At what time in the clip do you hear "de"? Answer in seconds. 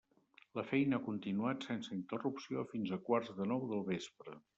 3.41-3.49